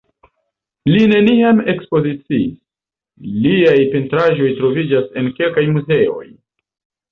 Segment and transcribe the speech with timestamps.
[0.93, 2.55] Li neniam ekspoziciis,
[3.45, 6.27] liaj pentraĵoj troviĝas en kelkaj muzeoj.